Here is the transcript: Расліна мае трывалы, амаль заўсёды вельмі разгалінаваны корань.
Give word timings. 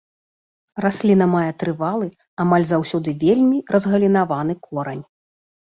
Расліна 0.83 1.27
мае 1.35 1.51
трывалы, 1.65 2.09
амаль 2.45 2.67
заўсёды 2.73 3.09
вельмі 3.27 3.57
разгалінаваны 3.77 4.53
корань. 4.67 5.05